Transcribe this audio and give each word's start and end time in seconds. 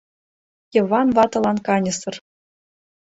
Йыван 0.75 1.07
ватылан 1.15 1.57
каньысыр. 1.67 2.15